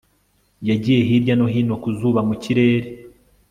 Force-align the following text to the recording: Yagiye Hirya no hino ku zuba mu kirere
Yagiye 0.69 1.01
Hirya 1.07 1.33
no 1.37 1.45
hino 1.53 1.75
ku 1.81 1.89
zuba 1.97 2.19
mu 2.27 2.35
kirere 2.43 2.87